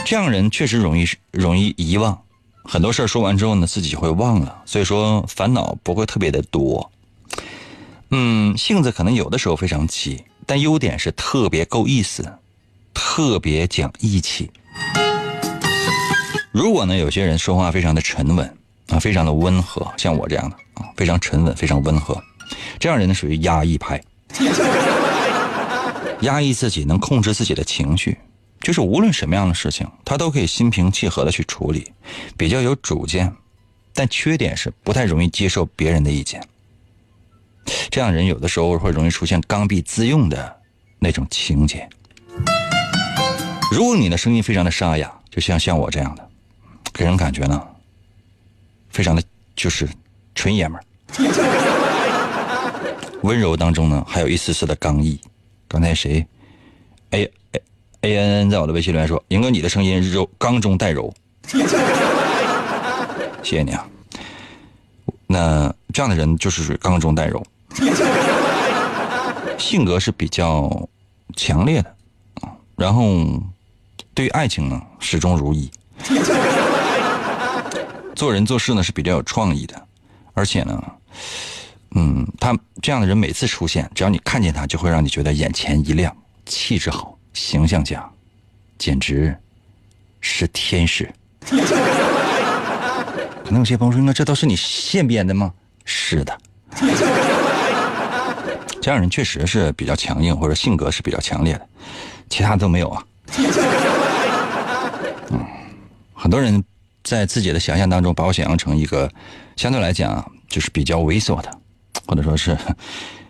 [0.05, 2.23] 这样人确实容易容易遗忘，
[2.65, 6.93] 很多事儿说完之后呢，自己会忘了，所以说烦恼不会特别的多。
[8.17, 12.39] 嗯，性子可能有的时候非常急，但优点是特别够意思，
[12.95, 14.49] 特别讲义气。
[16.53, 22.23] 如果呢，有些人说话非常的沉稳啊，非常的温和，像我这样的啊，非常沉稳，非常温和，
[22.79, 24.01] 这样人呢属于压抑派。
[26.23, 28.17] 压抑自己，能控制自己的情绪，
[28.61, 31.91] 就是无论什么样的事情，他都可以心平气和的去处理，
[32.37, 33.35] 比较有主见，
[33.93, 36.41] 但缺点是不太容易接受别人的意见。
[37.91, 40.57] 这样人有的时候会容易出现刚愎自用的
[40.99, 41.89] 那种情节。
[43.71, 46.29] 如果你的声音非常的沙哑，就像像我这样的，
[46.93, 47.61] 给人感觉呢，
[48.91, 49.23] 非常的
[49.57, 49.89] 就是
[50.35, 50.85] 纯爷们儿，
[53.23, 55.19] 温柔当中呢还有一丝丝的刚毅。
[55.67, 56.25] 刚才谁
[57.11, 57.63] ？A A
[58.03, 61.13] A N N 在我的微信留言说：“赢哥，你的声音柔刚中带柔。”
[63.43, 63.85] 谢谢你啊。
[65.27, 67.45] 那这样的人就是属于刚中带柔，
[69.59, 70.89] 性格是比较
[71.37, 71.95] 强烈的
[72.43, 72.53] 啊。
[72.77, 73.43] 然后
[74.13, 75.71] 对爱情呢，始终如一。
[78.15, 79.87] 做人做事呢是比较有创意的，
[80.33, 80.83] 而且呢。
[81.97, 86.13] 嗯，他这样的人每次出现，只要你看见他，就会让你觉得眼前一亮，
[86.45, 88.05] 气质好，形象佳，
[88.77, 89.37] 简直
[90.21, 91.09] 是天使。
[93.45, 95.55] 可能有些朋友说：“那这都是你现编的吗？”
[95.87, 96.37] 是的，
[98.85, 101.67] 这样人确实是比较强硬，或者性格是比较强烈的，
[102.29, 103.03] 其他都没有啊。
[105.33, 105.41] 嗯，
[106.13, 106.63] 很多人
[107.03, 109.11] 在自己的想象当中，把我想象成一个
[109.57, 111.51] 相对来讲就是比较猥琐的。
[112.07, 112.55] 或者说是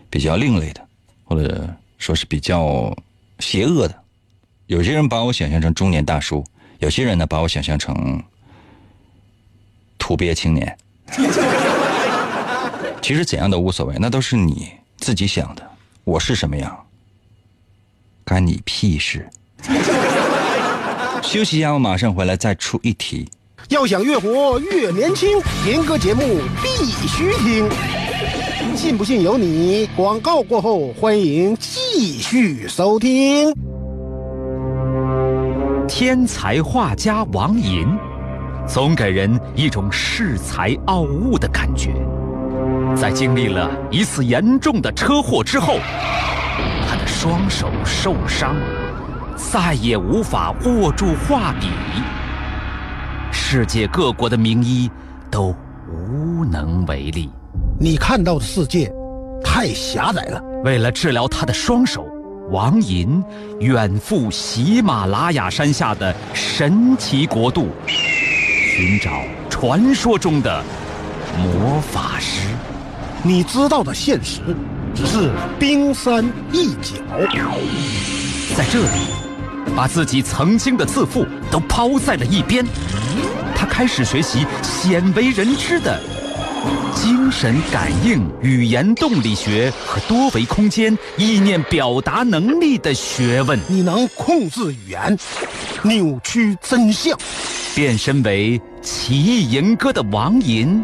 [0.09, 0.85] 比较另类的，
[1.23, 2.93] 或者说是比较
[3.39, 3.95] 邪恶的。
[4.67, 6.43] 有些人把我想象成中年大叔，
[6.79, 8.21] 有些人呢把我想象成
[9.97, 10.77] 土鳖青年。
[13.01, 14.69] 其实怎样都无所谓，那都是你
[15.05, 15.61] 自己想的。
[16.03, 16.75] 我是什么样，
[18.23, 19.29] 干你屁事。
[21.21, 23.29] 休息一下，我马上回来再出一题。
[23.69, 26.23] 要想越活越年轻，严哥节目
[26.63, 27.69] 必须听。
[28.75, 29.87] 信不信由你。
[29.95, 33.53] 广告过后，欢迎继续收听。
[35.87, 37.87] 天才画家王寅，
[38.67, 41.93] 总给人一种恃才傲物的感觉。
[42.95, 45.79] 在经历了一次严重的车祸之后，
[46.87, 48.55] 他的双手受伤，
[49.35, 51.67] 再也无法握住画笔。
[53.33, 54.89] 世界各国的名医
[55.29, 55.53] 都
[55.91, 57.29] 无能为力。
[57.77, 58.89] 你看到的世界
[59.43, 60.41] 太狭窄了。
[60.63, 62.07] 为了治疗他的双手，
[62.49, 63.21] 王寅
[63.59, 69.11] 远赴喜马拉雅山下的神奇国度，寻找
[69.49, 70.63] 传说中的
[71.37, 72.47] 魔法师。
[73.25, 74.39] 你知道的现实
[74.93, 76.93] 只是冰山一角。
[78.55, 82.63] 在这里，把自己曾经的自负都抛在了一边，
[83.55, 85.99] 他开始学习鲜为人知的。
[86.93, 95.17] 精神感应、语言动力学和多维空间意念表达能力的学问，你能控制语言，
[95.81, 97.17] 扭曲真相，
[97.73, 100.83] 变身为奇异吟歌的王银，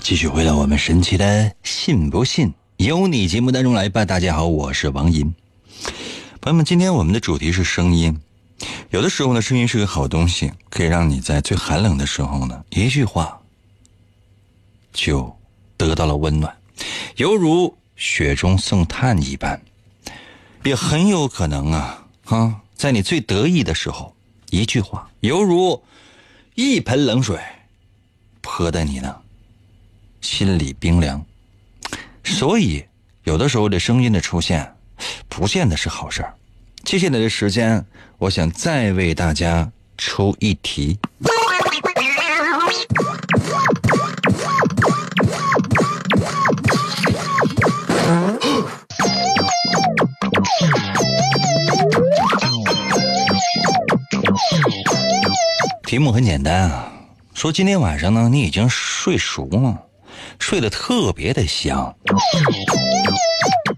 [0.00, 4.04] 继续回到我们神奇的“信不信由你”节目当中来吧。
[4.04, 5.34] 大家好，我是王银。
[6.40, 8.18] 朋友们，今天我们的主题是声音。
[8.90, 13.40] 有的时候呢，声音是个好东西，可以让你在最寒冷的时候呢，一句话
[14.92, 15.36] 就
[15.76, 16.56] 得到了温暖。
[17.16, 19.60] 犹如雪中送炭一般，
[20.64, 24.14] 也很有可能啊啊，在你最得意的时候，
[24.50, 25.82] 一句话犹如
[26.54, 27.38] 一盆冷水
[28.40, 29.14] 泼的你呢，
[30.28, 31.24] 心里冰凉。
[32.22, 32.84] 所以，
[33.24, 34.70] 有的时候这声音的出现，
[35.26, 36.34] 不见得是好事儿。
[36.84, 37.82] 接下来的时间，
[38.18, 40.98] 我想再为大家出一题。
[55.86, 56.92] 题目很简单啊，
[57.32, 59.87] 说今天晚上呢，你已经睡熟了，
[60.48, 61.94] 睡得特别的香。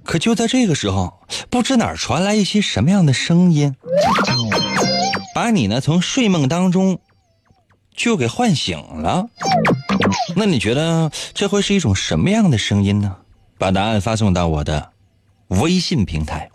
[0.04, 1.12] 可就在这个时候，
[1.50, 3.74] 不知哪儿传来一些什么样的声音，
[5.34, 7.00] 把你呢从睡梦当中
[7.96, 9.26] 就给唤醒了。
[10.36, 13.16] 那你觉得这会是一种什么样的声音呢？
[13.58, 14.90] 把答案发送到我的
[15.48, 16.48] 微信平台。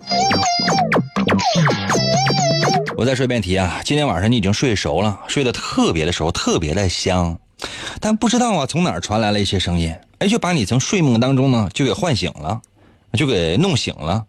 [2.95, 7.37] 我再说一遍题啊，今天晚上你已经睡熟了，睡得特别的熟，特别的香，
[7.99, 12.61] 但不知道啊从哪儿传来了一些声音，哎，就把你从睡梦当中呢就给唤醒了，
[13.13, 14.25] 就给弄醒了。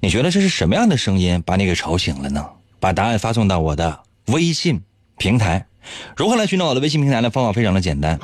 [0.00, 2.46] 你觉得这是什么样的声音把你给吵醒了呢？
[2.80, 4.80] 把答案发送到我的微信
[5.18, 5.66] 平台。
[6.16, 7.30] 如何来寻找我的微信平台呢？
[7.30, 8.18] 方法非常的简单，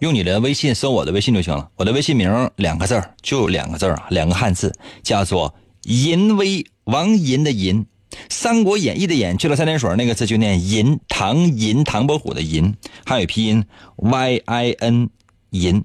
[0.00, 1.68] 用你的微信搜我的微信就行了。
[1.76, 6.64] 我的微信名两个字就两个字啊，两个汉字，叫做淫威。
[6.84, 7.84] 王银的银，
[8.28, 13.64] 《三国演义》的演，去了三点水那个字就念银，唐银，唐伯虎的银，汉语拼音
[13.96, 15.10] y i n
[15.50, 15.84] 银，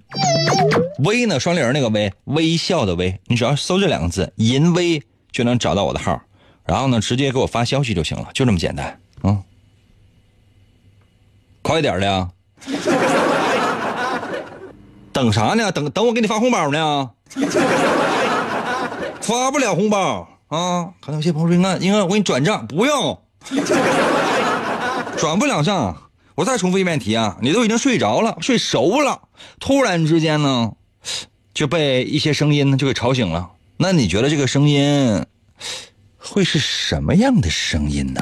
[0.99, 6.21] 微呢双立人那个微，微笑的微，你只要搜这两个字银微就能找到我的号，
[6.65, 9.41] 然后呢直接给我发消息就行了，就这么简单，嗯，
[11.62, 12.29] 快点的呀，
[15.13, 15.71] 等啥呢？
[15.71, 17.12] 等等我给你发红包呢？
[19.21, 20.27] 发不了红包。
[20.53, 23.19] 啊，可能有些朋友说：“那应该我给你转账，不用，
[25.17, 25.97] 转不了账。
[26.35, 29.21] 我再重复一遍题啊，你都已经睡着了，睡熟了，
[29.59, 30.73] 突然之间呢，
[31.55, 33.49] 就被一些声音呢就给吵醒了。
[33.77, 35.25] 那你觉得这个声音
[36.19, 38.21] 会是什么样的声音呢？”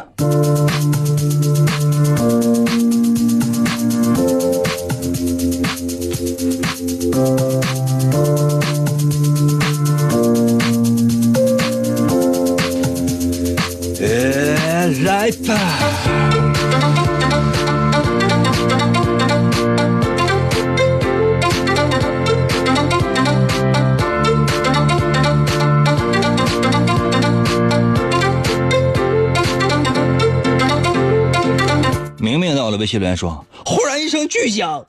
[32.81, 34.85] 微信留言说：“忽然一声巨响。”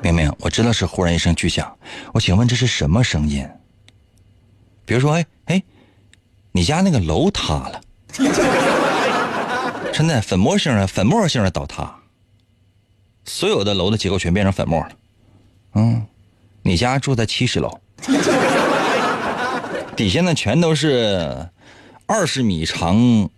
[0.00, 1.76] 明明，我知道是忽然一声巨响。
[2.12, 3.48] 我请问这是什么声音？
[4.84, 5.62] 比如说，哎哎。
[6.52, 7.78] 你家那个楼塌了，
[9.92, 11.94] 真的粉末性的粉末性的倒塌，
[13.26, 14.88] 所有的楼的结构全变成粉末了。
[15.74, 16.06] 嗯，
[16.62, 17.78] 你家住在七十楼，
[19.94, 21.46] 底下呢全都是
[22.06, 23.28] 二十米长，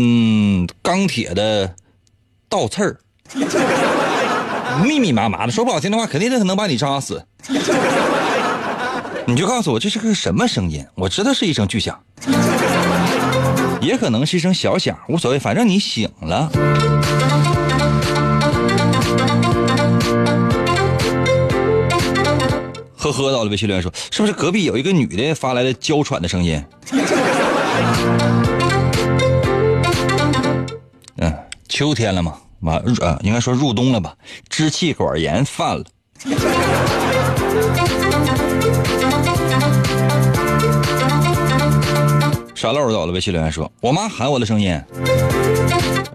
[0.00, 1.74] 嗯，钢铁的
[2.48, 2.96] 倒刺儿，
[4.86, 5.50] 密密麻麻的。
[5.50, 7.26] 说不好听的话，肯定是能把你扎死。
[9.26, 10.86] 你就告诉我这是个什么声音？
[10.94, 12.00] 我知道是一声巨响，
[13.80, 16.48] 也可能是一声小响，无所谓，反正你醒了。
[22.96, 26.64] 呵呵，到了微信留言说，是不是隔壁有一个女的发来的娇喘的声音？
[31.78, 34.12] 秋天了嘛，完呃，应该说入冬了吧，
[34.48, 35.84] 支气管炎犯了。
[42.52, 44.76] 傻漏到了，微信留言说：“我妈喊我的声音。”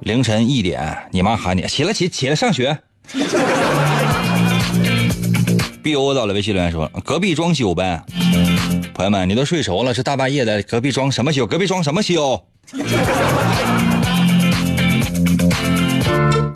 [0.03, 2.77] 凌晨一点，你妈喊你起来起起来上学。
[5.81, 8.03] B O 到了，微信留言说：“隔壁装修呗。”
[8.93, 11.47] 朋友们，你都睡熟了，这大半夜的，隔壁装什么修？
[11.47, 12.43] 隔壁装什么修？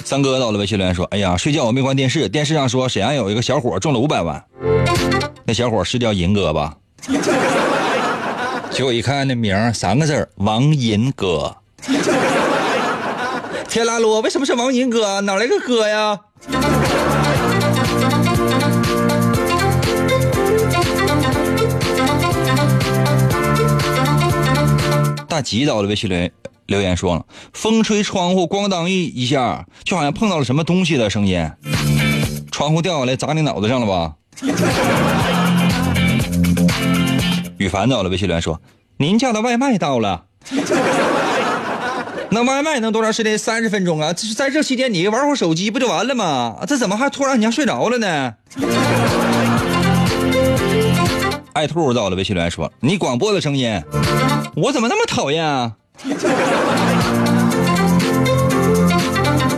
[0.07, 4.41] 三哥到了，微信留言说：“哎呀，睡觉我没关电视，电视上说沈阳有一个小伙中了五百万，
[5.43, 6.73] 那小伙是叫银哥吧？”
[8.71, 11.53] 结果一看那名三个字王银哥。
[13.67, 15.19] 天啦罗，为什么是王银哥？
[15.19, 16.17] 哪来个哥呀？
[25.27, 26.29] 大吉到了微信留
[26.67, 31.49] 留言说了，风吹窗户咣当一一下，就好像碰到了什么东西的声音，
[32.51, 34.13] 窗户掉下来砸你脑袋上了吧？
[37.57, 38.61] 羽凡到了，微信留言说
[38.99, 40.25] ：“您叫的外卖到了。
[42.29, 43.37] 那外卖能多长时间？
[43.37, 44.13] 三十分钟啊！
[44.35, 46.57] 在这期间你玩会手机不就完了吗？
[46.67, 48.33] 这怎么还突然你像睡着了呢？”
[51.53, 53.81] 爱兔到了，微信留言说：“你广播的声音，
[54.55, 55.71] 我怎么那么讨厌啊？”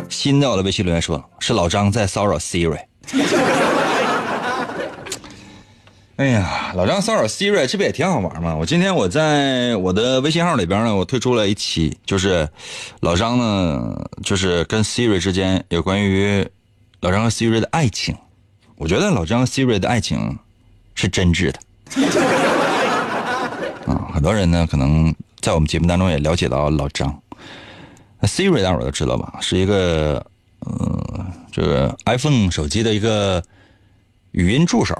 [0.09, 2.79] 新到的，微信留言说：“是老张在骚扰 Siri。”
[6.17, 8.53] 哎呀，老张骚扰 Siri，这不也挺好玩吗？
[8.53, 12.49] 我今天我在我的微信号里边呢，我推出了一期，就是
[12.99, 16.45] 老张呢，就是跟 Siri 之间有关于
[16.99, 18.13] 老张和 Siri 的爱情。
[18.75, 20.37] 我觉得老张和 Siri 的爱情
[20.93, 21.59] 是真挚的。
[23.87, 27.21] 啊，很多人呢可能在我们节目当中也了解到老张。
[28.19, 29.39] 那 Siri 大伙都知道吧？
[29.41, 30.25] 是一个
[30.65, 33.43] 嗯，这个 iPhone 手机的一个
[34.31, 34.95] 语音助手。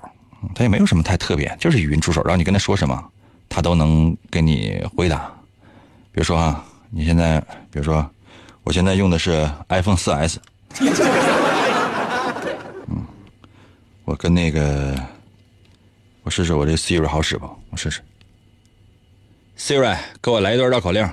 [0.55, 3.11] 它也没有什么太特别，就是语音助手，让你跟他说什么，
[3.49, 5.29] 他都能给你回答。
[6.13, 8.09] 比如说啊，你现在，比如说，
[8.63, 10.37] 我现在用的是 iPhone 4S，
[12.87, 13.05] 嗯，
[14.05, 14.95] 我跟那个，
[16.23, 17.45] 我试试我这 Siri 好使不？
[17.69, 18.01] 我试试。
[19.59, 21.05] Siri，给我来一段绕口令。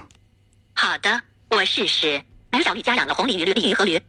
[0.72, 1.20] 好的，
[1.50, 2.22] 我试试。
[2.52, 4.00] 李小丽家养了红鲤鱼、绿鲤鱼和驴，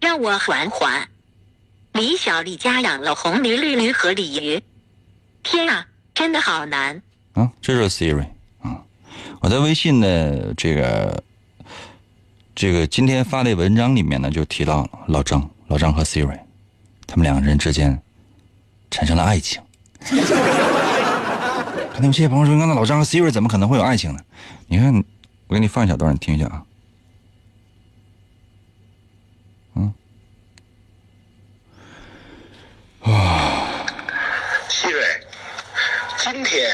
[0.00, 1.08] 让我缓缓。
[1.92, 4.60] 李小丽家养了红驴、绿驴和鲤鱼。
[5.44, 7.00] 天啊，真的好难！
[7.34, 8.26] 啊，这是 Siri
[8.62, 8.82] 啊！
[9.40, 11.22] 我在微信的这个
[12.54, 16.40] 这个今天发的文章里面呢，就提到老张、老张和 Siri，
[17.06, 18.02] 他们两个人之间
[18.90, 19.62] 产生了爱情。
[21.94, 24.20] 可能有些朋友说：“那老张和 Siri 怎么可能会有爱情呢？”
[24.66, 24.92] 你看，
[25.46, 26.60] 我给你放一小段，你听一下啊。
[33.02, 33.86] 啊，
[34.68, 35.04] 希瑞，
[36.18, 36.68] 今天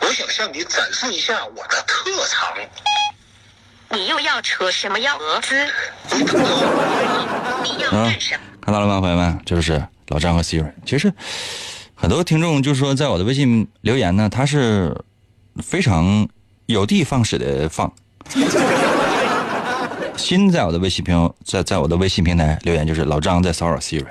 [0.00, 2.52] 我想向你展示一下我的特长。
[3.90, 5.54] 你又要扯什么幺蛾子？
[7.62, 8.40] 你要干什么？
[8.60, 9.40] 看到了吗，朋友们？
[9.46, 10.72] 这就是老张和 Siri。
[10.84, 11.12] 其实
[12.00, 14.96] 很多听众就是说，在我的微信留言呢，他是
[15.56, 16.28] 非常
[16.66, 17.92] 有的放矢的放。
[20.16, 24.06] 新在我的微信平在在我的微信平台留言就是老张在骚扰 Siri。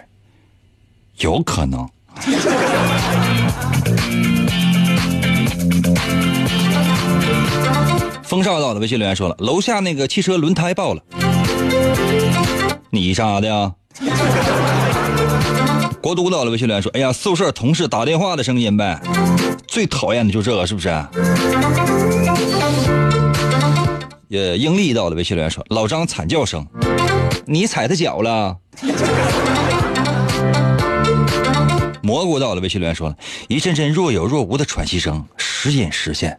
[1.20, 1.90] 有可能。
[8.24, 11.02] 风少到的微信留言说了，楼下那个汽车轮胎爆了，
[12.90, 13.72] 你咋的呀？
[16.02, 19.00] 国都到了微信留言说，哎呀，宿舍同事打电话的声音呗，
[19.68, 20.90] 最讨厌的就这个，是不是？
[24.28, 26.66] 也英利到了微信留言说，老张惨叫声，
[27.46, 28.56] 你踩他脚了。
[32.02, 33.16] 蘑菇到了，微信留言说了
[33.50, 36.38] 一阵阵若有若无的喘息声时隐时现，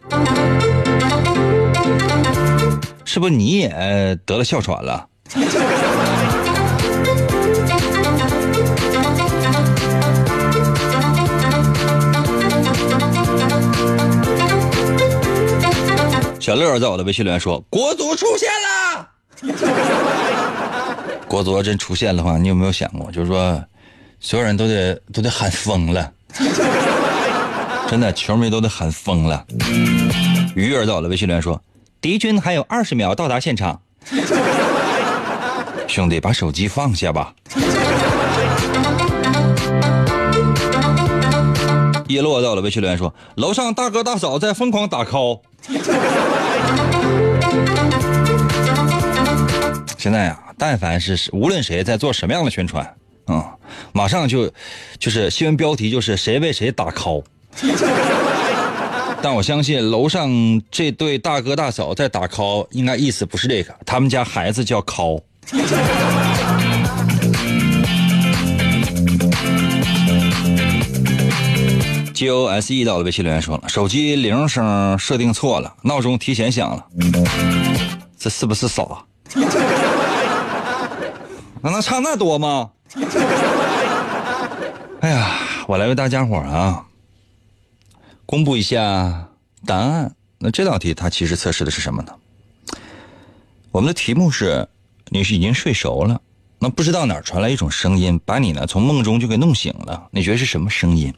[3.05, 5.07] 是不是你也得了哮喘了？
[16.49, 19.07] 小乐在我的微信留言说国足出现了，
[21.29, 23.63] 国足要真出现的话，你有没有想过，就是说？
[24.19, 26.11] 所有人都得都得喊疯了，
[27.91, 29.45] 真的，球迷都得喊疯了。
[30.55, 31.61] 鱼儿在我的，微信留言说
[32.01, 33.83] ：“敌军还有二十秒到达现场。”
[35.87, 37.35] 兄弟，把手机放下吧。
[42.07, 45.43] 叶落到了，微信留言说：“楼上大哥大嫂在疯狂打 call。”
[49.99, 52.89] 现在呀，但凡是无论谁在做什么样的宣传，
[53.27, 53.45] 嗯，
[53.93, 54.49] 马上就
[54.97, 57.25] 就是新闻标题就是谁为谁打 call。
[59.21, 60.31] 但我相信楼上
[60.71, 65.21] 这对大哥大嫂在打 call，应该意思不是这个，他们家孩子叫 call。
[72.15, 76.87] G O S E 到了微信留言说了，手机铃声设定错了，闹钟提前响了，
[78.17, 78.85] 这是不是傻？
[81.63, 82.71] 那能差那多吗？
[85.01, 85.31] 哎呀，
[85.67, 86.87] 我来为大家伙啊
[88.27, 89.29] 公布一下
[89.65, 90.15] 答案。
[90.39, 92.13] 那这道题它其实测试的是什么呢？
[93.71, 94.69] 我们的题目是：
[95.09, 96.21] 你是已经睡熟了，
[96.59, 100.09] 那不知道哪儿传来一种声音，把你呢从梦中就给弄醒了。
[100.11, 101.13] 你觉得是什么声音？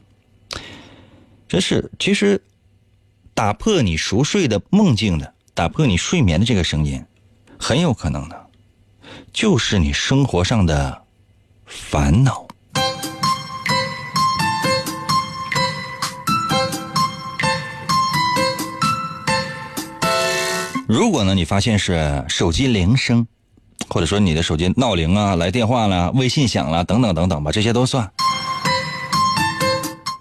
[1.47, 2.41] 这是其实
[3.33, 7.03] 打破你熟睡的梦境的，打破你睡眠的这个声音，
[7.59, 8.40] 很有可能的。
[9.33, 11.01] 就是你生活上的
[11.65, 12.45] 烦恼。
[20.87, 23.25] 如果呢，你发现是手机铃声，
[23.87, 28.11] 或者说你的手机闹铃啊、来电话了、微信响了等等等等吧，这些都算。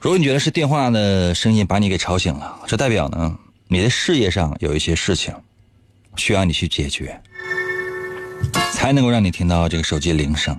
[0.01, 3.37] 如果你觉得是电话的声音把你给吵醒了，这代表呢，
[3.67, 5.35] 你的事业上有一些事情
[6.17, 7.21] 需要你去解决。
[8.81, 10.59] 才能够让你听到这个手机铃声。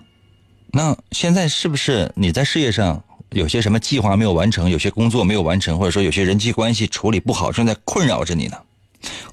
[0.72, 8.56] 那现在是不是你在事业上有些什么计划没有完成，有些工作没有完成，或者说有些人际关系处理不好，正在困扰着你呢？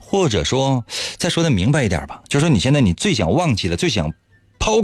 [0.01, 0.82] 或者说，
[1.18, 4.11] 再说的明白一点吧，就说你现在你最想忘记的、最想
[4.59, 4.80] 抛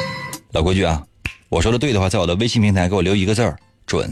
[0.52, 1.04] 老规矩啊，
[1.50, 4.08] 我说的对的话，在我的微信平台给我留一个字儿准；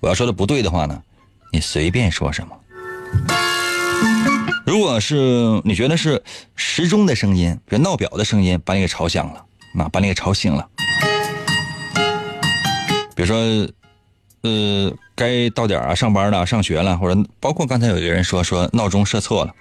[0.00, 1.02] 我要说的不对的话呢，
[1.50, 3.39] 你随便说什么。
[4.70, 6.22] 如果是你觉得是
[6.54, 9.44] 时钟的声音，比如闹表的声音，把你给吵响了，
[9.76, 10.68] 啊，把你给吵醒了。
[13.16, 13.36] 比如说，
[14.42, 19.52] 呃，该到点啊，上班了，上学了，或者包括刚才有一个人说说闹钟设错了，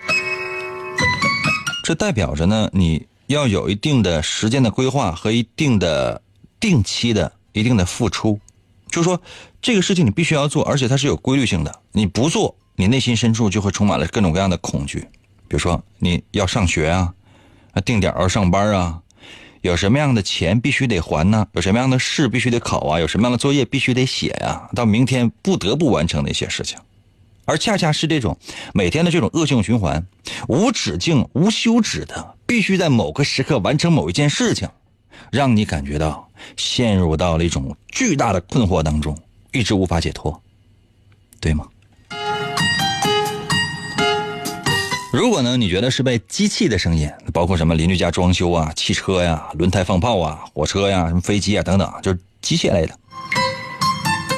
[1.84, 6.22] 这代表着呢，你要有一定的时间的规划和一定的
[6.60, 8.40] 定期的一定的付出，
[8.92, 9.20] 就是说
[9.60, 12.56] 这个事情你必须要做，而且它是有规律性的，你不做。
[12.80, 15.00] 你内心深处就会充满了各种各样的恐惧，
[15.50, 17.14] 比如说你要上学啊，
[17.84, 19.02] 定点要上班啊，
[19.60, 21.46] 有什么样的钱必须得还呢？
[21.52, 22.98] 有什么样的事必须得考啊？
[22.98, 24.70] 有什么样的作业必须得写呀？
[24.74, 26.80] 到明天不得不完成的一些事情，
[27.44, 28.38] 而恰恰是这种
[28.74, 30.08] 每天的这种恶性循环，
[30.48, 34.70] 无止境、无休止的，必须在某个时刻完成某一件事情，
[35.34, 39.18] 让你感觉到陷入到了一种巨大的困惑当中，
[39.52, 40.42] 一直无法解脱，
[41.42, 41.68] 对吗？
[45.12, 52.94] 如果呢，你觉得是被机器的声音，包括什么邻居家装修啊、汽车呀、轮胎放炮啊、火车呀、什么飞机啊等等，就是机械类的，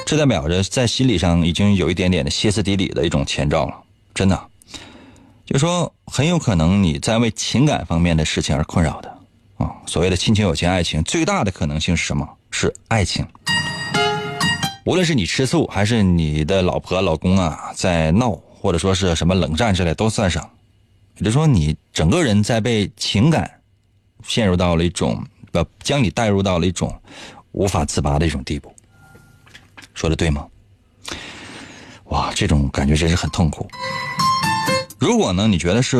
[0.05, 3.75] 这代表着在心理上已经有一点点的歇斯底里的一种前兆了。
[4.13, 4.41] 真的，
[5.45, 9.09] 就说很有可能你在为情感方面的事情而困扰的
[9.57, 9.75] 啊。
[9.85, 12.25] 所谓的亲情、友情、爱情，最大的可能性是什么？
[12.49, 13.27] 是爱情。
[14.85, 20.49] 无论是你吃醋，还是你的老婆、老公啊在闹，或者说是什么冷战之类，都算上。
[21.21, 23.61] 也就说，你整个人在被情感
[24.23, 26.99] 陷入到了一种，呃，将你带入到了一种
[27.51, 28.73] 无法自拔的一种地步。
[29.93, 30.47] 说的对吗？
[32.05, 33.69] 哇，这种感觉真是很痛苦。
[34.97, 35.99] 如果呢，你觉得是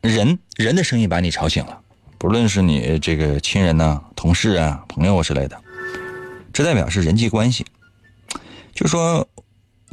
[0.00, 1.80] 人人的声音把你吵醒了，
[2.18, 5.56] 不论是你这个亲人呐、同事啊、朋友之类的，
[6.52, 7.64] 这代表是人际关系。
[8.74, 9.28] 就说，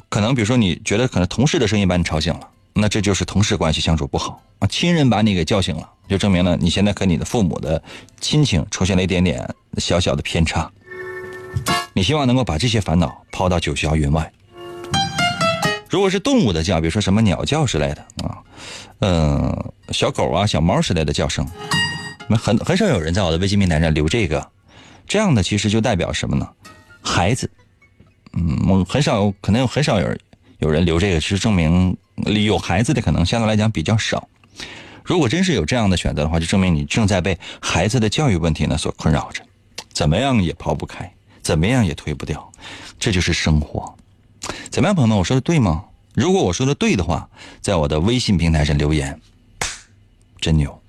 [0.09, 2.49] 可能比如说，你觉得可能同事的声音把你吵醒了。
[2.79, 7.81] 那这就是同事关系相处不好啊，亲人把你给叫醒了，就证明了你现在和你的父母的
[8.19, 10.69] 亲情出现了一点点小小的偏差。
[11.93, 14.31] 你希望能够把这些烦恼抛到九霄云外。
[15.89, 18.37] 如果是动物的叫，比如说什么鸟叫之类的啊，
[18.99, 21.45] 嗯，小狗啊、小猫之类的叫声，
[22.29, 24.47] 那很很少有人在我的微信平台上留这个，
[25.07, 26.47] 这样的其实就代表什么呢？
[27.01, 27.49] 孩子，
[28.33, 30.19] 嗯，我很少，可能有很少有人
[30.59, 31.97] 有人留这个，是证明。
[32.25, 34.27] 有孩子的可能相对来讲比较少。
[35.03, 39.41] 如果真是有这样的选择的话，就证明你正在被孩子的教育问题呢所困扰着，
[39.91, 41.11] 怎么样也抛不开，
[41.41, 42.51] 怎么样也推不掉。
[42.99, 43.95] 这就是生活。
[44.69, 45.17] 怎么样，朋友们？
[45.17, 45.85] 我说的对吗？
[46.13, 47.29] 如果我说的对的话，
[47.61, 49.19] 在我的微信平台上留言，
[50.39, 50.81] 真牛。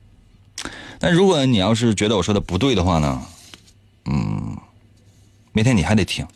[0.98, 3.22] 那如果你要是觉得我说的不对的话呢？
[4.06, 4.56] 嗯，
[5.52, 6.26] 明天你还得听。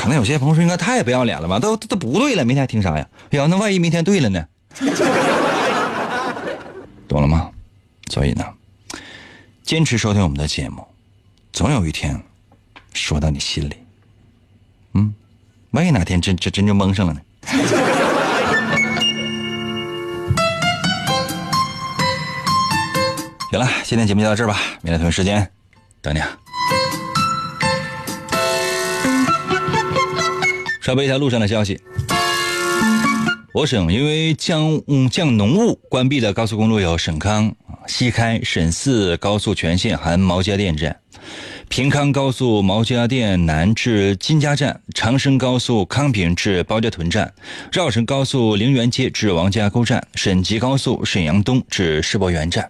[0.00, 1.58] 可能有些朋友说应该太不要脸了吧？
[1.58, 3.06] 都都不对了，明天还听啥呀？
[3.32, 4.46] 哎呀，那万一明天对了呢？
[7.06, 7.50] 懂了吗？
[8.10, 8.42] 所以呢，
[9.62, 10.82] 坚持收听我们的节目，
[11.52, 12.18] 总有一天
[12.94, 13.76] 说到你心里。
[14.94, 15.12] 嗯，
[15.72, 17.20] 万一哪天真真真就蒙上了呢？
[23.50, 25.46] 行了，今天节目就到这儿吧，明天同一时间
[26.00, 26.38] 等你啊。
[30.90, 31.80] 稍微一条路上的消息，
[33.54, 37.54] 我省因为降嗯降浓雾关闭的高速公路有沈康、
[37.86, 40.98] 西开、沈四高速全线含毛家店站。
[41.68, 47.32] 平康高速毛家店南至金家站，长生高速康平至包家屯站，
[47.70, 52.68] 绕城高速陵园街至王家沟站，沈吉高速沈阳东至世博园站。